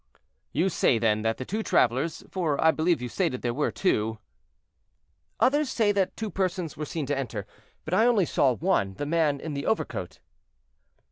"You 0.51 0.69
say, 0.69 0.97
then, 0.97 1.21
that 1.21 1.37
the 1.37 1.45
two 1.45 1.61
travelers, 1.61 2.23
for 2.31 2.59
I 2.59 2.71
believe 2.71 3.03
you 3.03 3.07
stated 3.07 3.43
there 3.43 3.53
were 3.53 3.69
two—" 3.69 4.17
"Others 5.39 5.69
say 5.69 5.91
that 5.91 6.17
two 6.17 6.31
persons 6.31 6.75
were 6.75 6.85
seen 6.87 7.05
to 7.05 7.15
enter, 7.15 7.45
but 7.85 7.93
I 7.93 8.07
only 8.07 8.25
saw 8.25 8.53
one, 8.55 8.95
the 8.95 9.05
man 9.05 9.39
in 9.39 9.53
the 9.53 9.67
overcoat." 9.67 10.17